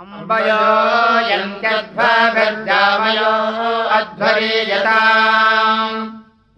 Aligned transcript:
अम्बयो 0.00 1.28
यन्त्यध्वभिर्जामयो 1.28 3.32
अध्वरीयता 3.88 4.98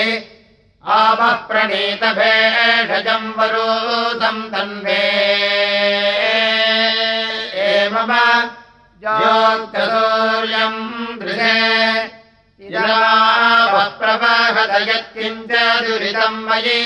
आपः 0.86 1.32
प्रणीतभेषजम् 1.32 3.34
तन्वे। 4.52 5.04
एवम 7.66 8.10
ज्योत्यसूर्यम् 9.04 10.82
दृशे 11.20 11.60
प्रवहत 13.98 14.72
यत्किञ्च 14.88 15.52
दुरितम् 15.84 16.44
मयि। 16.48 16.82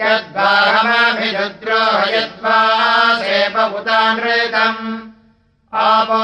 यद्वाहमभिरुद्रोह 0.00 1.98
यद्वा 2.16 2.58
सेपभूतानृतम् 3.20 4.82
आपो 5.74 6.22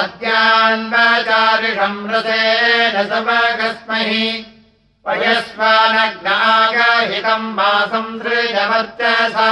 अद्यान्वचारिषम् 0.00 2.08
रसेन 2.10 2.96
समगस्महि 3.08 4.26
सृजवर्चसा 8.22 9.50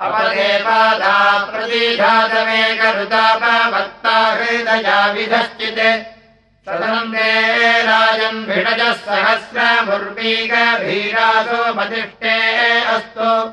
अपदेवादा 0.00 1.44
प्रतिघातमेकरुतापवत्ता 1.44 4.32
हृदया 4.32 5.06
विधश्चित्। 5.06 6.12
सदन्ते 6.66 7.82
राजन् 7.82 8.46
भिडजः 8.46 8.92
सहस्रमुर्वीगभीरासो 8.92 11.74
मतिष्ठे 11.74 12.80
अस्तु। 12.80 13.52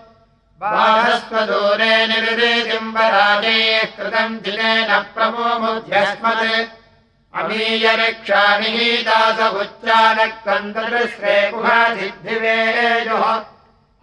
बाधस्वदूरे 0.62 2.07
निर्देशम्बराजैः 2.07 3.97
कृतम् 3.97 4.40
जिनेन 4.40 5.06
प्रमोमुध्यस्मत् 5.16 6.78
अमीयरक्षानिहीदास 7.38 9.40
उच्चानक्कन्दृश्रे 9.62 11.35
गुहासिद्धिवेजुः 11.51 13.25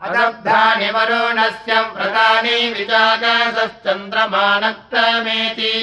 अदब्धानि 0.07 0.89
वरुणस्य 0.95 1.73
व्रतानि 1.95 2.59
विचाकासश्चन्द्रमानक्तमेति 2.75 5.75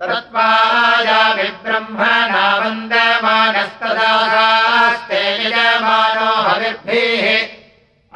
तत्त्वायामि 0.00 1.48
ब्रह्मणा 1.64 2.46
वन्दमानस्तदास्ते 2.60 5.22
यजमानो 5.44 6.30
हविर्भिः। 6.46 7.26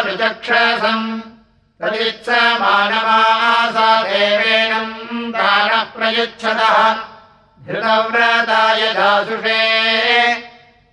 ऋचक्षसम् 0.08 1.06
तदित्स 1.80 2.28
मानवासा 2.60 3.90
देवेनम् 4.02 5.32
दानः 5.32 5.82
प्रयुच्छतः 5.96 6.76
धृतव्रताय 7.66 8.82
दासुषे 8.98 9.62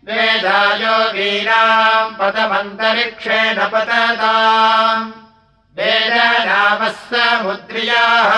वेदायो 0.08 0.96
वीराम् 1.16 2.16
पदमन्तरिक्षेण 2.20 3.60
पतताम् 3.74 5.12
वेदनामः 5.78 6.98
समुद्रियाः 7.10 8.32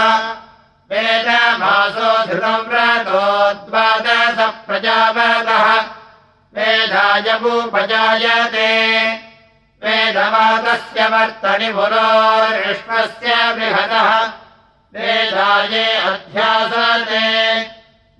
वेदमासो 0.91 2.09
धृतव्रतो 2.27 3.23
द्वादश 3.65 4.38
प्रजापतः 4.67 5.65
वेदायवुपजायते 6.57 7.89
वेदवादस्य 9.85 11.07
वर्तनि 11.13 11.69
पुरोष्मस्य 11.77 13.29
बृहदः 13.56 14.12
वेदाये 14.95 15.88
अध्यासते 16.12 17.25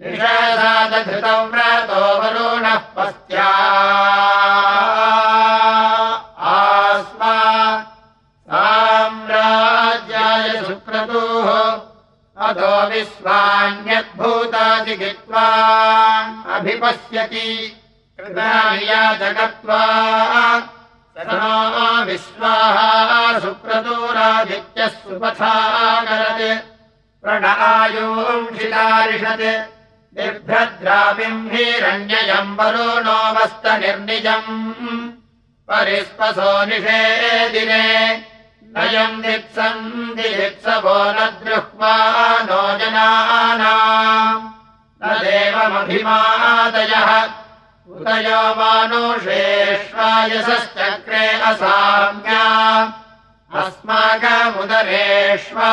निषादधृतम् 0.02 1.50
व्रतो 1.52 2.02
वरुणः 2.22 2.78
पस्त्या। 2.96 3.50
आस्मा 6.52 7.36
साम्राज्याय 8.50 10.46
सुक्रतुः 10.64 11.48
अधो 12.38 12.74
विश्वान्यद्भूतादिगित्वा 12.90 15.48
अभिपश्यति। 16.56 17.50
कृताया 18.20 19.04
जगत्वा 19.22 19.84
विश्वाः 22.08 22.78
सुक्रतोरादित्यः 23.40 24.88
सुपथाकरत् 24.88 26.64
प्रणआयोंशिलारिषत् 27.24 29.48
निर्भद्राविम् 30.20 31.52
हिरण्ययम् 31.52 32.58
वरुणोऽवस्तनिर्निजम् 32.58 34.72
परिस्पसो 35.70 36.66
निषेदिने। 36.66 38.24
नयम् 38.78 39.22
दिप्सम् 39.22 40.16
दिप्सवो 40.16 41.04
न 41.04 41.14
दृह्वा 41.14 42.40
नो 42.40 42.80
जनानाम्। 42.80 44.50
न 45.04 45.18
देवमभिमादयः। 45.18 47.30
उदयो 47.88 48.56
मानुषेष्वायसश्चक्रे 48.56 51.28
असाम्या। 51.28 52.46
अस्माकमुदरेष्वा 53.56 55.72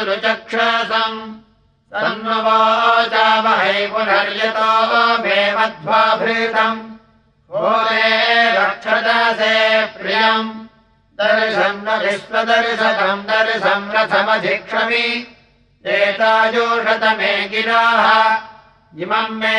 तन्ववाचामहै 1.93 3.79
पुनर्यतो 3.91 4.71
मे 5.23 5.39
मध्वाभृतम् 5.57 6.83
भोरे 7.51 8.09
रक्षदसे 8.57 9.55
प्रियम्। 9.95 10.49
दर्शम् 11.19 11.83
न 11.85 11.87
विश्वदर्शनम् 12.03 13.27
दर्शम् 13.29 13.91
रथमधिक्षमि 13.95 15.07
एतायोषतमे 15.95 17.33
गिराः 17.51 18.07
इमम् 19.03 19.37
मे 19.39 19.57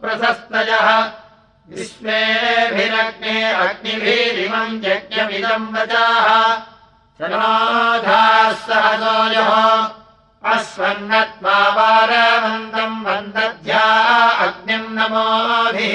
प्रशस्तयः 0.02 0.88
विश्वेभिरग्ने 1.74 3.36
अग्निभिरिमम् 3.64 4.80
यज्ञमिदम् 4.84 5.72
वचाः। 5.74 6.28
शनाधाः 7.18 8.50
सहसोऽयः 8.66 9.50
अस्वन्नत्वा 10.52 11.58
वारवन्तम् 11.76 13.04
वन्दध्या 13.04 13.84
अग्निम् 14.44 14.94
नमोभिः 14.96 15.94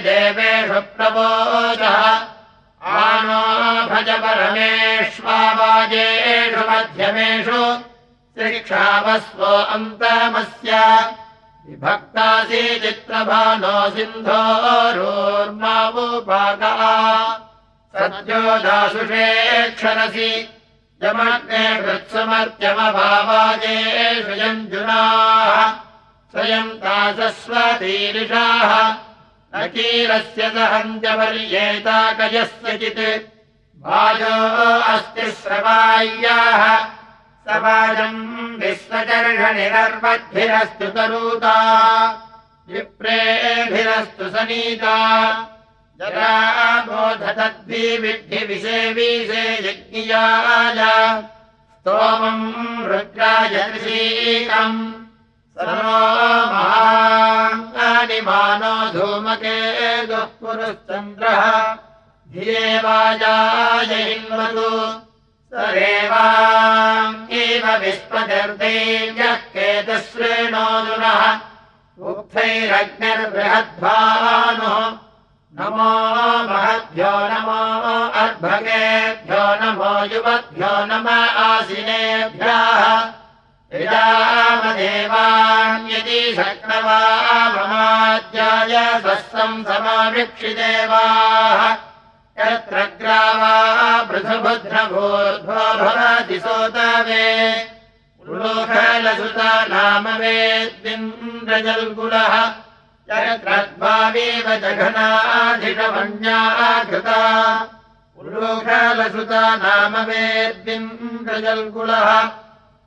देवेषु 0.00 0.80
प्रबोधः 0.96 1.98
आनो 3.00 3.42
भज 3.90 4.08
परमेष्वाजेषु 4.24 5.20
मध्यमेषु 6.70 7.62
शिक्षावस्वो 8.36 9.52
अन्तमस्य। 9.74 10.70
विभक्तासि 11.66 12.62
चित्रभानो 12.82 13.76
सिन्धोरोर्मावुपाका 13.90 15.04
सद्यो 17.92 18.42
दासुषेक्षरसि 18.64 20.30
यमग्ने 21.02 21.64
कृत्समर्त्यमभावाजेषु 21.82 24.34
यञ्जुनाः 24.40 25.60
स्वयम् 26.30 26.78
तासस्वतीरिषाः 26.82 28.72
अकीरस्य 29.60 30.42
सहन्त्यपर्येताकयस्यचित् 30.54 33.04
वाजो 33.84 34.36
अस्ति 34.92 35.26
स्रवाय्याः 35.40 36.62
समाजम् 37.46 38.20
विश्वचर्षनिरर्वद्भिरस्तु 38.60 40.88
तरूता। 40.96 41.56
विप्रेभिरस्तु 42.72 44.24
सनीता 44.34 44.96
जरा 46.00 46.34
बोधतद्भिविद्धिविषेवीषे 46.88 49.42
यज्ञियाय 49.64 50.78
स्तोमम् 51.72 52.46
रुद्राय 52.90 53.54
ऋषीकम् 53.74 54.78
महानिमानो 57.72 58.72
धूमके 58.94 59.58
दुः 60.12 60.30
पुरश्चन्द्रः 60.40 61.42
धियेवाजाय 62.32 63.92
हिन्वतु 64.08 64.72
सरेवाङ्गेव 65.52 67.64
विश्वदर्दैव्यः 67.84 69.38
केतश्रेणोदुनः 69.54 71.22
उक्थैरग्निर्बृहद्भानुः 72.10 75.09
नमो 75.58 75.92
महद्भ्यो 76.48 77.06
नमो 77.06 77.60
अर्भगेभ्यो 78.20 79.42
नमो 79.60 79.92
युवद्भ्यो 80.14 80.72
नम 80.84 81.06
आसिनेभ्यः। 81.38 82.82
यजामदेवान्यति 83.74 86.20
शक्नवाममाद्याय 86.36 88.74
स्वस्सम् 89.00 89.64
समाविक्षिदेवाः। 89.64 91.60
यत्र 92.40 92.76
ग्रावा 93.00 93.54
पृथुभद्रभूर्भो 94.02 95.60
भवति 95.84 96.38
सोतवे। 96.40 97.28
उलोखलसुता 98.28 99.52
नाम 99.66 100.08
वेद्विन्द्रजल्कुलः 100.08 102.34
यत्रद्भावेव 103.10 104.46
जघनाधिषमन्याः 104.62 106.58
कृता 106.90 107.20
उल्लोखलसुता 108.20 109.42
नाम 109.62 109.94
वेद्विन्द्रजल्कुलः 110.08 112.08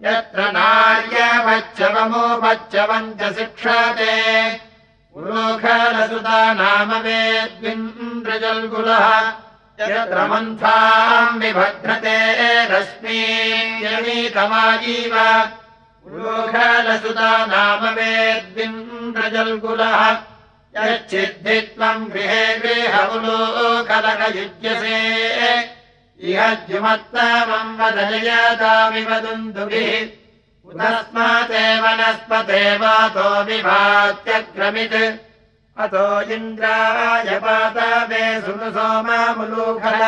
यत्र 0.06 0.40
नार्यपच्छवमोपच्छवम् 0.58 3.16
च 3.20 3.22
शिक्षते। 3.38 4.14
उलोखलसुता 5.18 6.40
नाम 6.60 6.90
वेद्विन्द्रजल्कुलः 7.06 9.06
यत्र 9.80 10.18
मन्थाम् 10.32 11.40
विभद्रते 11.42 12.18
रश्मीयमीतमाजीव 12.72 15.16
उलोखलसुता 16.08 17.30
नाम 17.52 17.84
वेद्विन्द्रजल्कुलः 17.98 20.02
यच्छिद्धित्वम् 20.76 22.10
गृहे 22.14 22.46
गृहमुलोकलकयुज्यसे 22.64 24.98
इह 26.30 26.40
द्युमत्तमम् 26.66 27.78
वदयतामिवदुन्दुभिः 27.80 29.92
उतस्माते 30.70 31.64
वनस्पते 31.84 32.64
वातो 32.82 33.28
विभात्यक्रमित्। 33.48 35.00
अतो 35.84 36.06
इन्द्राय 36.34 37.30
पातवे 37.44 38.24
सुनु 38.42 38.68
सोमामुलूखल 38.76 40.02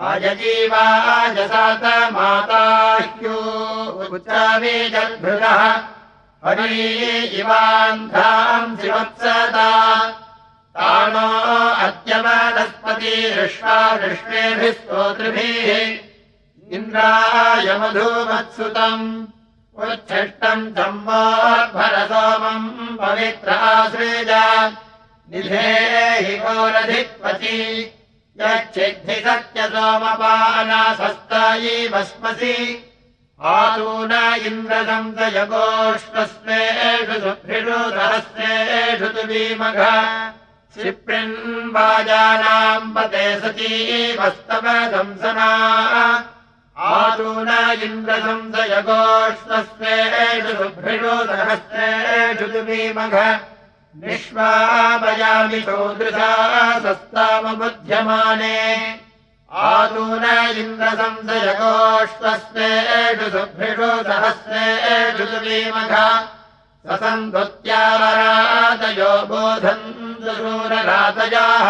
आयजीवाजसात 0.00 1.84
माताह्यो 2.12 3.38
उच्चावीजद्भृतः 4.14 5.60
हरी 6.44 6.78
इवान्धाम् 7.40 8.76
शिवत्सदा 8.80 9.68
तानो 10.76 11.28
अद्य 11.86 12.12
वनस्पतिरुष्वा 12.24 13.76
विश्वेभिः 14.00 14.72
स्तोतृभिः। 14.72 15.68
इन्द्राय 16.76 17.66
मधुमत्सुतम् 17.80 19.06
उच्छिष्टम् 19.84 20.72
सम्भरसोमम् 20.76 22.68
पवित्राश्रेज 23.00 24.30
निधेहि 25.32 26.36
गोरधिक्पति 26.44 27.58
यच्छिद्धि 28.40 29.16
सत्यसोमपानासस्तायी 29.24 31.74
भस्मसि 31.92 32.56
आतून 33.54 34.12
इन्द्रदम् 34.48 35.14
जयगोष्वस्मेषु 35.16 37.16
सुभृषु 37.24 37.78
सहस्रेषु 37.96 39.08
तु 39.14 39.22
भीमघ 39.30 39.78
क्षिप्रिन्वाजानाम् 40.72 42.92
पते 42.94 43.24
सतीवस्तव 43.40 44.66
दंसना 44.92 45.50
आतून 46.96 47.50
इन्द्रसंसयगोष्वस्मेषु 47.86 50.52
सुभृषु 50.60 51.14
सहस्रेषु 51.32 52.46
तु 52.54 52.60
भीमघ 52.70 53.14
निष्वापयामि 54.00 55.58
चोदृशा 55.60 56.28
सस्तामबुध्यमाने। 56.84 58.60
आतून 59.52 60.24
इन्द्रसंसयगोष्वस्मेषु 60.60 63.26
सुभृषु 63.34 63.90
सहस्रेषु 64.08 65.24
तु 65.32 65.38
भीमघ 65.44 65.92
ससन्धुत्यावरातयो 66.88 69.12
बोधन्तु 69.28 70.30
शूररातयाः 70.38 71.68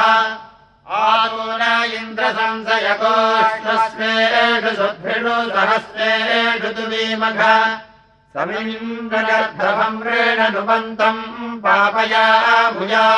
आतून 1.03 1.63
इन्द्रसंसयगोष्वस्मेषु 1.99 4.73
सुभृषु 4.81 5.37
सहस्रेषु 5.55 6.71
तु 6.77 6.85
भीमघ 8.35 9.13
समिन्द्रगर्भमृण 9.13 10.39
नुबन्तम् 10.53 11.59
पापया 11.65 12.23
भुजा। 12.77 13.09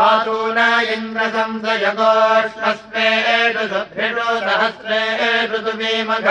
आतून 0.00 0.58
इन्द्रसंसयगोष्वस्मेषु 0.94 3.64
सुभृषु 3.72 4.26
सहस्रेषु 4.44 5.58
तु 5.64 5.72
भीमघ 5.78 6.26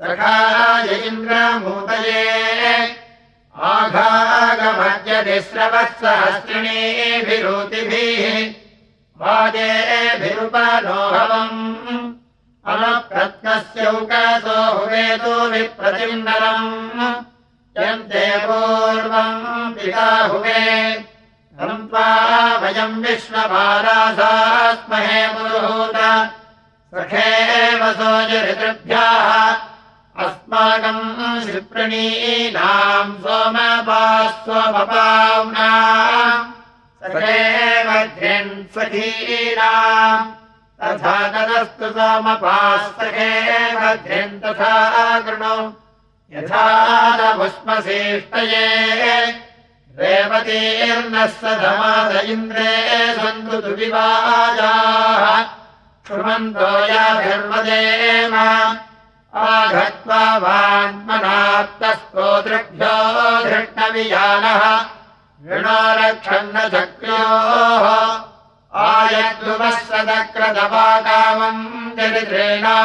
सखाय 0.00 0.88
इन्द्रमूतये। 0.88 2.96
आघागमद्यतिस्रवः 3.56 5.86
सहस्रिणीभिरुतिभिः। 5.86 8.54
वाजेभिरुपनोहवम् 9.20 12.19
अनप्रत्नस्यौकासो 12.70 14.78
हुवेतो 14.78 15.48
विप्रतिन्दरम् 15.48 17.14
यन्ते 17.78 18.38
पूर्वम् 18.38 19.74
पिता 19.74 20.26
हुवे। 20.26 21.04
हन्त्वा 21.60 22.56
वयम् 22.56 23.04
विश्वपारासास्महे 23.04 25.28
पुरुहूत। 25.28 26.28
सखेव 26.94 27.92
सोजऋतृभ्याः। 27.92 30.24
अस्माकम् 30.24 31.40
क्षिप्रणीनाम् 31.40 33.18
सोमपास्वमपाम्ना 33.18 35.70
सखेव 37.02 37.90
सखीनाम् 38.74 40.39
तथा 40.82 41.16
तदस्तु 41.32 41.88
सोमपास्तके 41.96 43.30
मध्यम् 43.74 44.40
तथा 44.42 44.74
कृणो। 45.26 45.56
यथा 46.32 46.64
नभुष्मशेष्टये 47.16 48.66
रेवतीर्नः 49.98 51.26
स 51.26 51.28
धमाद 51.62 52.12
इन्द्रे 52.32 52.72
सन्तु 53.16 53.56
तु 53.60 53.70
विवाजाः 53.80 55.24
शृण्वन्तो 56.06 56.70
याभिर्वदेम 56.92 58.34
आघत्वा 59.34 60.22
वान्मनात्तस्तोतृभ्यो 60.44 62.96
धृष्णवियानः। 63.50 64.62
ऋणो 65.50 65.80
रक्षन्न 66.00 66.56
चक्र्योः 66.74 67.86
आयद्भुवः 68.70 69.78
सदक्रदपाकामम् 69.86 71.62
चरित्रेणा। 71.96 72.76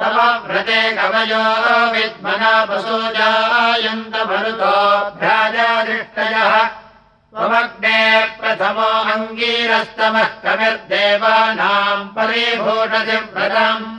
तव 0.00 0.46
व्रते 0.46 0.92
कवयो 0.92 1.92
विद्मना 1.92 2.64
वसोजायन्त 2.64 4.16
मरुतो 4.16 5.10
भ्राजादृष्टयः। 5.10 6.64
त्वमग्ने 6.64 8.30
प्रथमो 8.40 9.12
अङ्गीरस्तमः 9.12 10.24
कविर्देवानाम् 10.24 12.08
परिभूषति 12.08 13.16
व्रतम्। 13.16 13.98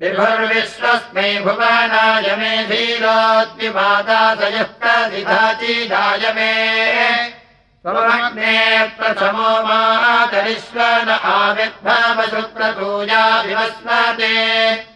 विभुर्विश्वस्मै 0.00 1.40
भुवनाय 1.40 2.36
मे 2.36 2.66
धीरोद्विमाता 2.66 4.34
स 4.34 4.42
यः 4.42 4.62
प्रसिधाचिदाय 4.62 6.32
मे। 6.32 7.40
त्वमग्ने 7.84 8.92
प्रथमो 8.98 9.42
मातरिश्वन 9.42 11.10
आविर्भवशुक्रपूजा 11.10 13.42
विवस्मते 13.42 14.89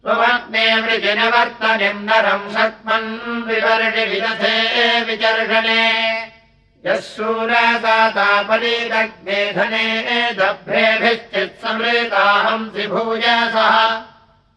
त्वमग्ने 0.04 0.66
वृजिनवर्तनिम् 0.82 2.06
नरम् 2.08 2.52
शक्मन् 2.54 3.08
विवर्षि 3.48 4.04
विदधे 4.10 4.56
विचर्षणे। 5.08 5.86
यः 6.86 6.98
शूरसातापरीदग्ने 7.10 9.40
धने 9.56 9.86
दभ्रेभिश्चित्समृताहंसि 10.38 12.84
भूयसः 12.92 13.74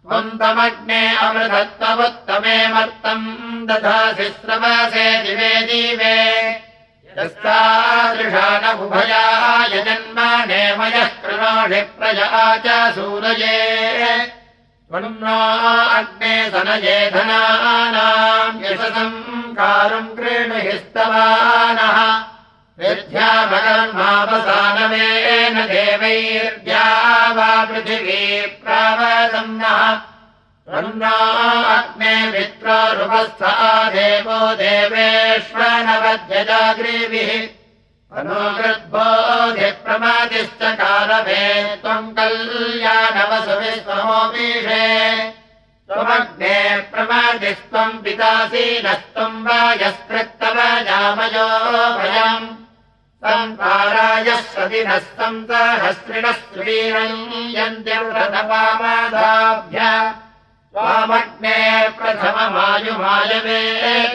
त्वम् 0.07 0.37
तमग्ने 0.39 1.01
अमृतत्वमुत्तमे 1.25 2.57
मर्तम् 2.73 3.27
दधासि 3.67 4.25
श्रवसे 4.39 5.05
दिवे 5.23 5.53
दिवे। 5.67 6.17
यस्तादृशा 7.17 8.47
न 8.63 8.73
उभया 8.83 9.23
यजन्मनेमयः 9.73 11.09
कृणोषि 11.23 11.81
प्रजा 11.95 12.43
च 12.65 12.67
सूरये 12.95 13.57
त्वन्नो 14.89 15.39
अग्ने 15.97 16.35
सनये 16.53 16.99
धनानाम् 17.15 18.61
यशसम् 18.65 19.55
कारुम् 19.57 20.13
क्रीणुहिस्तवानः 20.17 21.97
विद्याभगन्मापसानवेन 22.79 25.55
देवैर्द्या 25.71 26.85
वा 27.37 27.51
पृथिवी 27.69 28.23
प्रावसन्नः। 28.63 29.81
त्वन्नो 30.67 31.17
अग्ने 31.73 32.13
मित्रोरुपस्था 32.31 33.53
देवो 33.95 34.39
देवेष्वनवध्यजाग्रीभिः 34.61 37.31
अनुकृद्बोधिप्रमादिश्च 38.19 40.61
कालभे 40.81 41.45
त्वम् 41.83 42.13
कल्याणवसुविश्वमोपीषे 42.17 44.87
त्वमग्ने 45.87 46.57
प्रमादिस्त्वम् 46.91 48.01
पितासीनस्त्वम् 48.03 49.43
वायस्कृत्तव 49.47 50.57
जामयो 50.89 51.47
भयम् 52.01 52.62
सम्पारायः 53.23 54.39
सदिनः 54.53 55.03
सन्तहस्रिणः 55.17 56.39
श्रीरम् 56.53 57.19
यन्त्यव्रतपामादाभ्य 57.57 59.79
त्वामग्ने 60.73 61.59
प्रथममायुमायवे 61.97 63.61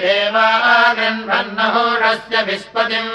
देवागन्वन्नहोषस्य 0.02 2.36
विस्पतिम् 2.48 3.14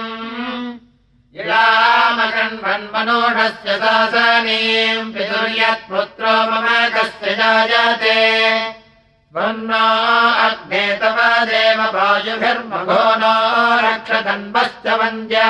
इलामगन्वन्मनोषस्य 1.41 3.69
शासनीम् 3.83 5.11
पितुर्यत्पुत्रो 5.13 6.33
मम 6.51 6.67
कस्य 6.95 7.27
जायते 7.39 8.17
त्वन्नो 9.33 9.85
अग्ने 10.45 10.99
तव 11.01 11.45
देव 11.45 11.81
वायुभिर्मघो 11.81 13.03
नो 13.21 13.33
रक्षतन्वश्च 13.85 14.87
वन्द्य। 14.87 15.41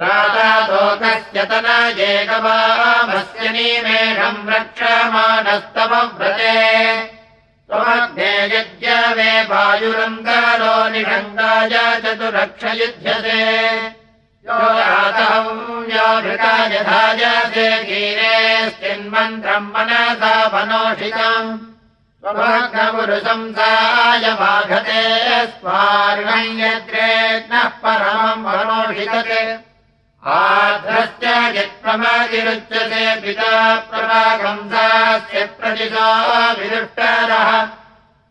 राजातोकस्य 0.00 1.44
तनजेकवामस्य 1.44 3.48
निमेषम् 3.48 4.48
रक्षमाणस्तव 4.48 6.18
व्रते। 6.18 6.56
त्वमग्ने 7.68 8.46
यज्ञवे 8.46 9.42
वायुरङ्गारो 9.42 10.88
निषङ्गाय 10.88 12.00
चतुरक्षयुध्यसे। 12.00 13.42
यो 14.46 14.54
रातहम् 14.54 15.92
यो 15.92 16.20
भृतायधायसे 16.20 17.84
गीरेश्चिन्मन्त्रम् 17.84 19.72
मनसा 19.72 20.50
मनोषितम् 20.54 21.77
त्वमग्नपुरुशंसाय 22.22 24.24
बाघते 24.40 25.02
स्वार्णम् 25.46 26.58
यद्रेग्नः 26.60 27.68
परमम् 27.82 28.42
मनोषितते 28.44 29.42
आध्रस्य 30.26 31.28
यत्प्रमादिरुच्यते 31.58 33.04
पिता 33.20 33.52
प्रभागंसास्य 33.90 35.44
प्रतिशो 35.44 36.08
विदुष्टरः। 36.58 37.50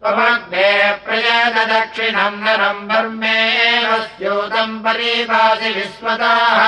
त्वमग्ने 0.02 0.68
प्रयदक्षिणम् 1.06 2.42
नरम् 2.44 2.88
वर्मेव 2.90 3.90
स्यूतम् 4.04 4.82
परिभासि 4.84 5.70
विश्वताः 5.78 6.62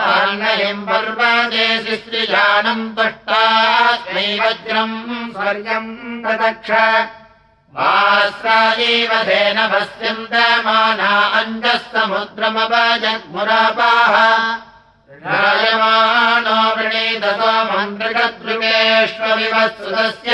अहन्न 0.00 0.50
हिम् 0.58 0.84
पर्वदेशि 0.88 1.96
श्रिजानम् 2.02 2.84
तुष्टास्मै 2.96 4.28
वज्रम् 4.40 4.94
स्वर्यम् 5.32 5.90
ददक्ष 6.24 6.70
आस्रायैव 7.86 9.12
धेन 9.28 9.58
भस्यन्तमाना 9.72 11.10
अञ्जः 11.40 11.82
समुद्रमपजग्मुरापाः 11.92 14.14
रायमाणो 15.26 16.56
वृणीतसो 16.76 17.52
मन्त्रिकदृगेष्वविवत्सुतस्य 17.72 20.32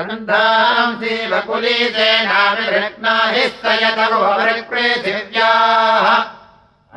स्कन्धांसि 0.00 1.14
वकुलीसेनाविरत्ना 1.30 3.14
हि 3.32 3.42
सयतवृपृथिव्याः 3.62 4.86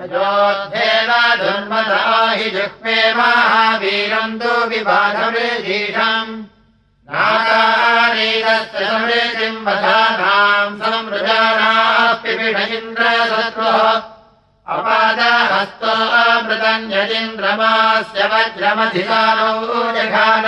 अयोध्येव 0.03 1.09
दुर्मदा 1.41 1.97
हि 2.37 2.47
जुह्वे 2.53 2.95
महावीरम् 3.17 4.37
तु 4.41 4.53
विबाधवृजीषम् 4.69 6.31
नाकारीरस्य 7.15 8.85
समृद्धिम् 8.91 9.65
वधानाम् 9.67 10.79
समृजानाप्यपिष 10.83 12.57
इन्द्रशत्रुः 12.77 13.99
अपादहस्तो 14.77 15.93
अमृतम् 16.23 16.91
यदिन्द्रमास्य 16.95 18.19
वज्रमधिकारो 18.33 19.51
जघान 19.99 20.47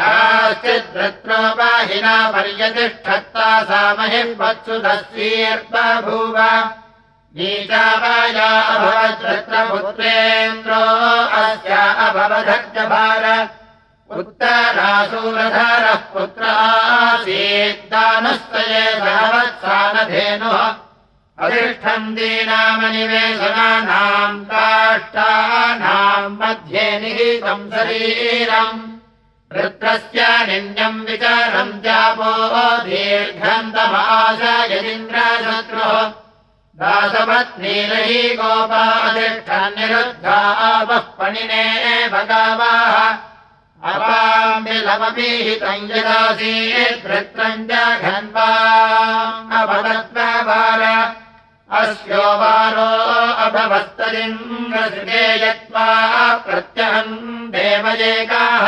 याश्चिद्वृत्रोपाहिना 0.00 2.16
पर्यतिष्ठत्ता 2.34 3.48
सा 3.70 3.80
महिम् 3.98 4.38
नीचावाया 7.38 8.50
अभवद्रत्रपुत्रेन्द्रो 8.74 10.84
अस्य 11.42 11.74
अभवधर्जभार 12.06 13.24
उत्तरासूरधरः 14.18 16.00
पुत्र 16.14 16.42
आसीद्दानस्तये 16.44 18.84
सहवत्सानधेनुः। 18.98 20.62
अधिष्ठन्तीनामनिवेशनानाम् 21.44 24.44
काष्ठानाम् 24.44 26.36
मध्ये 26.40 26.86
निहितम् 27.00 27.70
शरीरम्। 27.70 28.82
वृत्रस्य 29.52 30.20
निन्यम् 30.46 31.04
विचारम् 31.06 31.80
चापो 31.84 32.32
दीर्घन्तमास 32.84 34.42
यदिन्द्रशत्रुः 34.72 36.02
दासपत्नीरही 36.80 38.22
गोपाधिष्ठन्निरुद्धा 38.36 40.38
वः 40.90 40.98
पणिने 40.98 41.64
भगावाः 42.08 43.31
यदासीद्वृत्रम् 45.90 47.64
च 47.70 47.78
घन्वा 48.08 48.50
अभवत्वार 49.60 50.82
अस्यो 51.80 52.26
वारो 52.40 52.90
अभवस्तदिन्द्रसृगे 53.44 55.24
यत्त्वा 55.44 55.86
प्रत्यहम् 56.46 57.48
देवयेकाः 57.54 58.66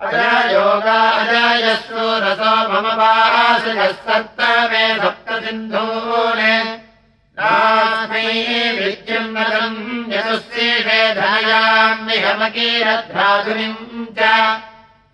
अजयोगा 0.00 0.98
अजयस्सु 1.20 2.06
रसो 2.24 2.54
मम 2.72 2.86
वासयः 3.00 3.92
सप्तमे 4.06 4.84
सप्तसिन्धूने 5.02 6.54
नास्मै 6.64 6.83
विद्युन्नतम् 8.78 10.12
यदुस्येषे 10.12 11.14
धनयान्निहमकीरध्राधुनिम् 11.14 14.06
च। 14.18 14.20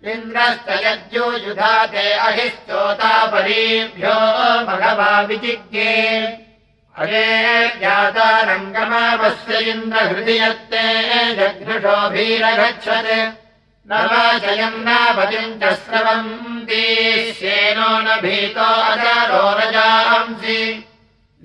इन्द्रश्च 0.05 0.85
यज्ञोयुधा 0.85 1.85
ते 1.85 2.13
अहिश्चोतापरीभ्यो 2.13 4.65
भगवा 4.65 5.21
विजिज्ञे। 5.21 6.37
अये 6.97 7.79
ज्ञाता 7.79 8.41
रङ्गमावस्य 8.41 9.57
इन्द्रहृदि 9.57 10.39
यत्ते 10.39 11.35
जघृषोभीरगच्छत् 11.35 13.41
न 13.89 13.91
वाचयम् 13.91 14.85
नापतिम् 14.85 15.61
च 15.61 15.73
स्रवन्ती 15.73 17.33
श्येनो 17.33 17.99
न 17.99 18.19
भीतो 18.21 18.61
अजरो 18.61 19.57
रजांसि 19.57 20.85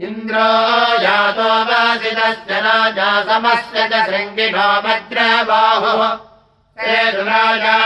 इन्द्रो 0.04 0.48
जातो 1.02 1.44
वासितस्य 1.68 2.56
राजा 2.64 3.10
समस्य 3.28 3.84
च 3.92 4.00
शृङ्गिनो 4.06 4.64
वज्रबाहुः 4.86 6.02
हे 6.80 6.96
दुराजा 7.12 7.76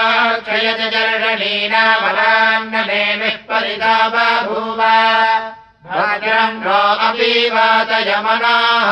क्षयज 0.46 0.80
जर्षणीनामलान्ननेमिः 0.94 3.36
परिता 3.50 3.92
बभूव। 4.14 4.80
भाजरङ्गो 5.86 6.80
अपि 7.08 7.30
वातयमनाः 7.54 8.90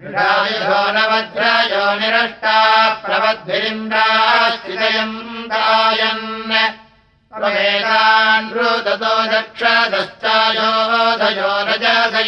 वृषायुधो 0.00 0.80
न 0.96 0.98
वज्रयो 1.12 1.84
निरष्टा 2.00 2.56
प्रवद्भिरिन्द्राश्चितयम् 3.04 5.16
दायन् 5.52 6.26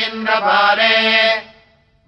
इन्द्रपारे 0.05 0.97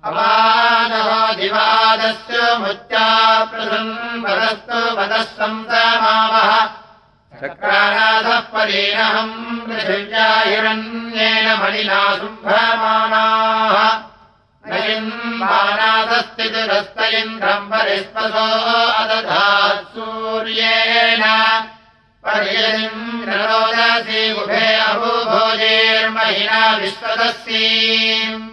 अवादहो 0.08 1.20
दिवादस्य 1.38 2.36
मुच्या 2.60 3.06
प्रसन्वदस्तु 3.50 4.80
वदः 4.98 5.22
संसमावः 5.38 6.52
चक्रानाथः 7.40 8.38
परीणहम् 8.52 9.64
पृथिव्या 9.66 10.28
हिरण्येन 10.50 11.48
मणिना 11.62 12.02
शुम्भमानाः 12.20 13.76
नयिन्मानादस्ति 14.72 16.48
दुरस्त 16.54 16.98
इन्द्रम् 17.22 17.70
परिस्पसो 17.72 18.48
अदधात् 19.00 19.84
सूर्येण 19.96 21.22
पर्यदिन्द्ररोदसी 22.24 24.22
उभे 24.40 24.66
अभूभोजेर्महिना 24.88 26.60
विश्वदस्यीम् 26.80 28.44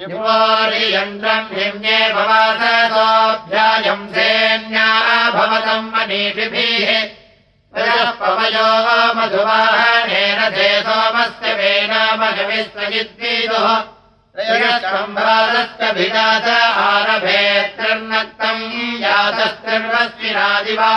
युवोरियन्द्रम् 0.00 1.52
हिम्ये 1.56 2.00
भवासोऽभ्यायम् 2.14 4.08
सेन्या 4.14 4.88
भवतम् 5.36 5.92
मनीषिभिः 5.92 6.90
पवयो 8.20 8.68
मधुवाहनेन 9.16 10.40
धे 10.56 10.68
सोमस्य 10.88 11.48
वेनामजविस्वजिद्विदुः 11.60 13.68
म्भारस्य 14.36 15.88
भिनाथ 15.96 16.46
आरभेत्तम् 16.84 18.62
यातस्तिर्वस्विनादिवा 19.06 20.92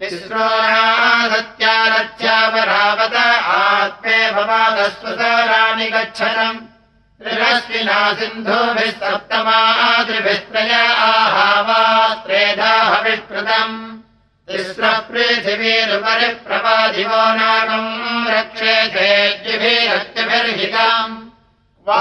तिस्रोणा 0.00 0.84
सत्यारथ्यापरावत 1.32 3.16
आत्मे 3.54 4.18
भवादस्वसाराणि 4.36 5.88
गच्छतम् 5.94 6.64
त्रिरश्विना 7.20 8.00
सिन्धुभिः 8.18 8.92
सप्तमातृभिस्त्रय 9.00 10.72
आहावास्त्रेधाहविष्कृतम्। 11.08 13.74
तिस्रपृथिवीरुपरिप्रपाधिवो 14.48 17.22
नागम् 17.40 18.30
रक्षेतेज्युभिरत्यभिर्हिताम् 18.36 21.14
वात्रीचक्रातिरुधोरथस्य 21.20 21.29
क्वा 21.86 22.00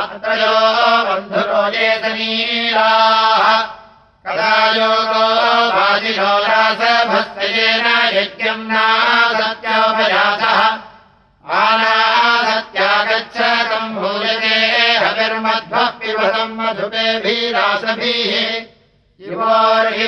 अत्रयो 0.00 0.56
बन्धुरो 1.06 1.62
येतनीलाः 1.74 3.46
कदा 4.24 4.54
योगो 4.76 5.26
वाजिनो 5.76 6.32
रासभस्तेन 6.48 7.86
यज्ञम् 8.16 8.68
नासत्योपजातः। 8.72 10.60
आनासत्यागच्छतम् 11.62 12.74
भूयते 13.94 14.56
हविर्मध्वः 15.04 15.88
पिबतम् 16.00 16.56
मधुपेभिरासभिः 16.58 18.32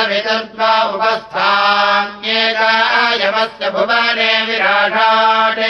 विदुर्द्वा 0.09 0.73
उपस्थान्येकायवस्य 0.95 3.65
भुवने 3.75 4.33
विराटाट् 4.47 5.61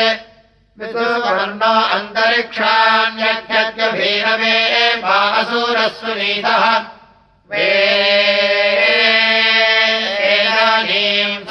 विसुवर्णो 0.80 1.74
अन्तरिक्षान्यभीरवे 1.96 4.56
बासुरस्वनीतः 5.04 6.66
वेदानीम् 7.52 8.77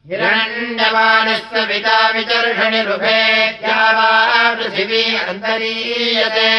हिरण्यमानस्य 0.09 1.57
पिता 1.71 1.97
विचर्षणि 2.17 2.81
रुभे 2.91 3.23
वा 3.63 4.11
पृथिवी 4.57 5.03
अन्तरीयते 5.29 6.51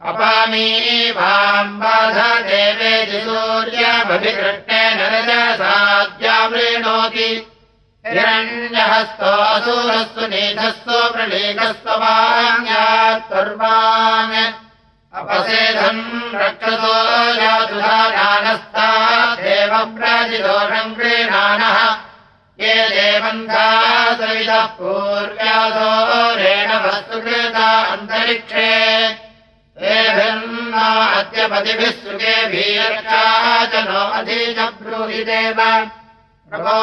अपामी 0.00 1.10
वाम् 1.10 1.78
बाध 1.78 2.18
देवेति 2.46 3.20
सूर्यमभिकृष्णेन 3.22 4.98
रजसाद्यावृणोति 5.12 6.28
हिरण्यहस्तो 8.04 9.32
असुरस्तु 9.54 10.22
नीधस्व 10.34 10.90
प्रलीकस्व 11.14 11.88
वाङ्यात्पर्वान् 12.04 12.78
अपसेधम् 15.18 16.02
रक्षतो 16.42 16.94
यातुधानस्ता 17.42 18.88
देवव्राजिदोषम् 19.42 20.94
क्रीणानः 20.96 21.78
ये 22.64 22.74
देवन्धा 22.96 23.68
सवितः 24.20 24.66
पूर्व्यासो 24.78 25.90
रेण 26.42 26.70
वस्तुकृता 26.84 27.68
अन्तरिक्षे 27.94 28.68
तेभिर्ना 29.80 30.86
अद्यपतिभिः 31.18 31.90
सुखेभिर्चा 32.02 33.22
च 33.72 33.74
नो 33.88 34.00
अधीच 34.18 34.58
ब्रूहिदेव 34.82 35.58
प्रभो 36.50 36.78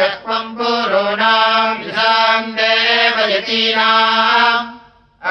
यत्त्वम् 0.00 0.54
पूरूणाम् 0.58 1.78
विशाम् 1.84 2.50
देवयतीनाम् 2.58 4.66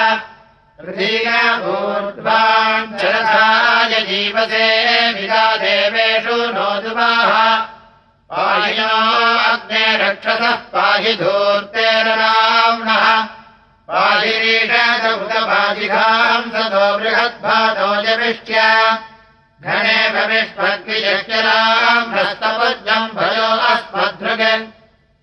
ूर्ध्वाञ्चरथाय 2.27 3.93
जीवसे 4.07 4.69
विदा 5.17 5.43
देवेषु 5.63 6.37
नोदुवाः 6.55 7.33
पाहिनो 8.31 8.95
अग्ने 9.51 9.83
रक्षसः 10.01 10.57
पाहि 10.73 11.13
धूर्तेरराम्नः 11.21 13.05
पाहिरीषदुतपादिघाम् 13.89 16.51
सतो 16.55 16.85
बृहद्भातो 16.97 17.89
जविष्ट्य 18.07 18.57
घने 19.63 19.99
हस्तपद्यम् 22.13 23.13
भयो 23.17 23.49
अस्मद्भृग 23.69 24.41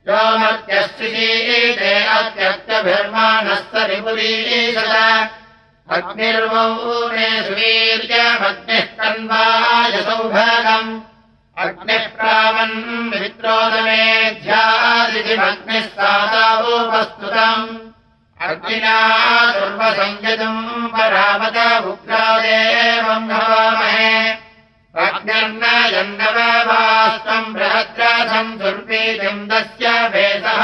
यो 0.06 0.22
मत्यस्थिते 0.38 1.92
अत्यक्तभिर्माणस्त 2.16 3.74
रिपुरीशत 3.90 4.92
अग्निर्वौने 5.96 7.28
सुवीर्यमग्निः 7.46 8.84
कन्वाय 8.98 9.94
सौभागम् 10.02 10.90
अग्निः 11.56 12.04
प्रावन् 12.16 12.76
मित्रोदमेध्यादिमग्निः 13.10 15.86
सादावोपस्तुतम् 15.96 17.66
अग्निना 18.50 18.96
दुर्वसंयतुम् 19.56 20.90
परामत 20.94 21.58
उग्रादेवम् 21.90 23.28
भवामहे 23.30 24.14
अग्निर्न 25.04 25.64
यन्नवास्त्वम् 25.94 27.54
बृहद्रा 27.54 28.10
सम् 28.32 28.58
दुर्वीतिन्दस्य 28.58 29.86
भेदः 30.14 30.62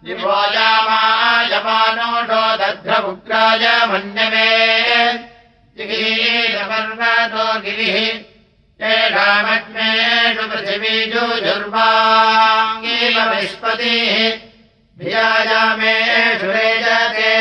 दिवोयामायमानोषो 0.05 2.41
दध्रमुग्राय 2.61 3.65
मन्यवे 3.91 4.49
जिगीरपर्वतो 5.77 7.45
गिरिः 7.63 7.95
येषामग्नेषु 8.81 10.43
पृथिवीजुर्वाङ्गीव 10.51 11.75
विष्पतिः 13.31 14.13
भियायामेषु 14.99 16.49
रेजते 16.55 17.33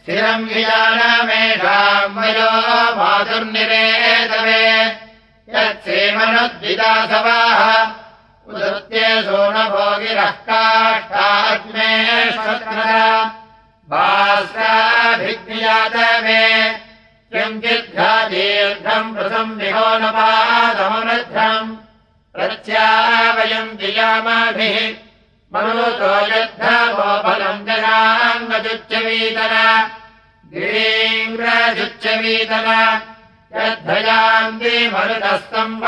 स्थिरम् 0.00 0.48
भियानमेषाम् 0.52 2.16
वयो 2.18 2.52
माधुर्निरेतवे। 3.00 4.62
यत्सेमनुद्विदासवाः 5.54 7.60
भास्राभिज्ञातवे 13.92 16.42
किञ्चिद्धा 17.32 18.10
दीर्घम् 18.32 19.14
पृथम् 19.14 19.56
विहोनपादमनध्रम् 19.60 21.70
प्रत्यावयम् 22.34 23.76
जियामाभिः 23.80 24.76
मरुतो 25.54 26.12
यद्धवो 26.32 27.08
फलम् 27.24 27.64
जनाङ्गजुच्चवीतर 27.68 29.54
गिरीङ्ग्रजुच्चवीतर 30.54 32.68
यद्धयान्ति 33.56 34.74
मरुतस्तम् 34.94 35.80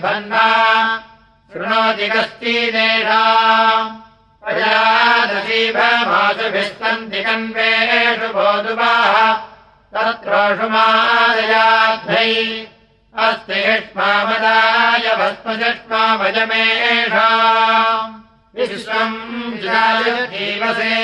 ध्वन्ना 0.00 0.46
शृणोति 1.52 2.06
कश्चिदेषाम् 2.14 3.92
प्रजादशीभमासुभिस्तन्ति 4.44 7.20
कन्वेषु 7.26 8.28
बोधुवाः 8.34 9.14
तत्रोषुमादयाध्यै 9.94 10.74
अस्ति 13.26 13.58
युष्मामदाय 13.66 15.06
भस्मजुष्माभजमेषा 15.20 17.28
विश्वम् 18.58 19.16
जीवसे 19.62 20.98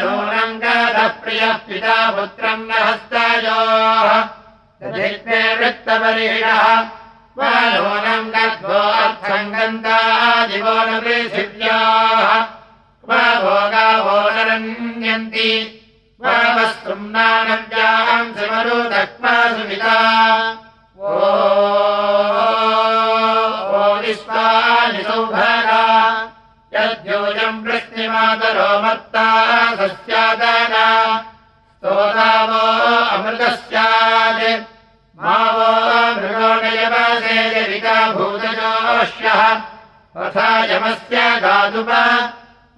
नूनम् 0.00 0.58
गतः 0.62 1.08
प्रियः 1.22 1.56
पिता 1.66 1.98
पुत्रम् 2.16 2.66
न 2.68 2.70
हस्तयोः 2.86 4.10
वृत्तपरिणः 5.60 6.64
अर्थम् 8.98 9.52
गन्तादिवो 9.54 10.74
न 10.86 11.00
पृथिव्याः 11.00 12.40
भोगावो 13.08 14.16
नरण्यन्ति 14.30 15.50
स्तुम्नानव्याम् 16.70 18.34
समरुदक्मा 18.38 19.34
सुमिता 19.52 19.98
ओष्टानि 23.78 25.02
सौभगा। 25.02 25.84
यद्योजम् 26.74 27.62
वृष्टिमातरो 27.64 28.70
मत्ता 28.82 29.28
सस्यादाना। 29.76 30.86
स्तोतावो 31.18 32.64
अमृतः 33.14 33.54
स्यात् 33.54 34.77
मावो 35.22 35.70
मृगोणयवसेजरिका 36.16 37.96
भूतजोष्यः 38.16 39.40
तथा 40.16 40.48
यमस्य 40.70 41.16
गातुप 41.44 41.90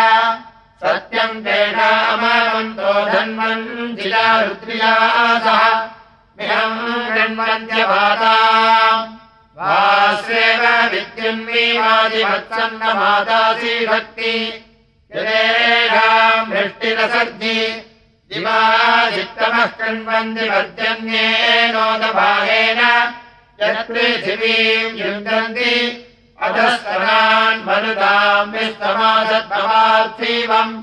सत्यम् 0.83 1.43
तेषामवन्तो 1.45 2.93
धन्वन् 3.11 3.65
जिला 3.97 4.27
रुद्रिया 4.41 4.93
सह। 5.45 5.61
मिहम् 6.37 6.79
गण्वन्त्यभाता 7.17 8.35
वास्येव 9.59 10.63
विद्युन्मीवादिवत्सन्न 10.93 12.83
मातासी 12.99 13.73
भक्ति 13.87 14.35
यदेषाम् 15.15 16.51
वृष्टिरसर्जि 16.51 17.57
दिवादित्तमः 18.31 19.65
कृण्वन्ति 19.77 20.45
वर्जन्येनोदभागेन 20.51 22.79
यत् 23.61 23.81
पृथिवीम् 23.87 24.97
युन्दन्ति 24.99 25.73
अधस्तनान् 26.47 27.63
मरुताम् 27.67 28.51
विस्तमासत्तमार्थीवम् 28.53 30.73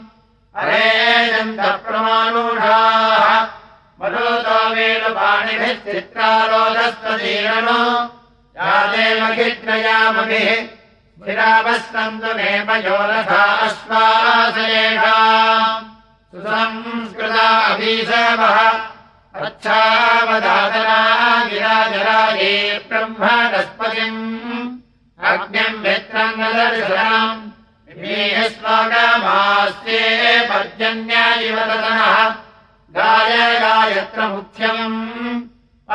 अरेजन्तप्रमाणूषाः 0.61 3.27
मरुतो 4.01 4.59
वेणुपाणिभिः 4.75 5.79
चित्रारोधस्वदीरनो 5.87 7.81
नेमयोरथा 12.39 13.43
अश्वासयेषाम् 13.67 15.09
सुसंस्कृता 16.31 17.49
अभीषवः। 17.73 18.59
अच्छावदातना 19.47 21.01
गिराजराये 21.51 22.53
ब्रह्मणस्पतिम् 22.89 24.23
अग्निम् 25.31 25.81
मित्रम् 25.83 26.39
न 26.39 26.43
दर्शनम् 26.59 27.47
स्वागमास्ये 28.55 30.03
पर्जन्यायिवदनः 30.49 32.03
गाय 32.97 33.33
गायत्र 33.63 34.21
मुख्यम् 34.35 34.89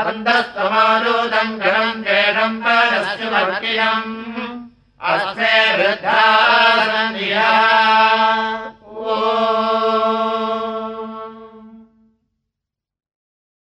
अन्दस्तमारोदम् 0.02 1.60
गणम् 1.64 2.04
जेषम् 2.08 2.62
परस्युमर्कियम् 2.66 4.12
अस्मे 5.04 5.56
वृद्धा 5.78 6.22